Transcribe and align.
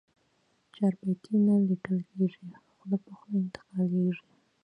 چاربیتې 0.75 1.33
نه 1.45 1.55
لیکل 1.69 1.97
کېږي، 2.11 2.47
خوله 2.75 2.97
په 3.05 3.11
خوله 3.17 3.37
انتقالېږي. 3.43 4.27